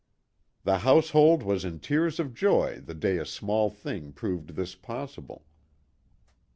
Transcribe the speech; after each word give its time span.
The 0.63 0.79
household 0.79 1.43
was 1.43 1.63
in 1.63 1.79
tears 1.79 2.19
of 2.19 2.33
joy 2.33 2.79
the 2.83 2.95
day 2.95 3.19
a 3.19 3.23
small 3.27 3.69
thing 3.69 4.13
proved 4.13 4.55
this 4.55 4.73
possible. 4.73 5.45